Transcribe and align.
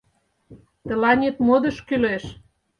Тыланет 0.87 1.35
модыш 1.45 1.77
кӱлеш... 1.87 2.23